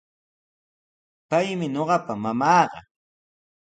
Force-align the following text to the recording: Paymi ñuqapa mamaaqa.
Paymi 1.29 1.65
ñuqapa 1.75 2.13
mamaaqa. 2.23 2.79